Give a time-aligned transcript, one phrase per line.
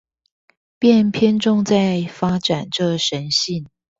[0.79, 3.69] 便偏重在發展這神性